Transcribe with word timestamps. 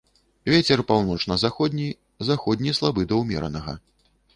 Вецер 0.53 0.83
паўночна-заходні, 0.93 1.87
заходні 2.33 2.77
слабы 2.83 3.01
да 3.13 3.23
ўмеранага. 3.25 3.83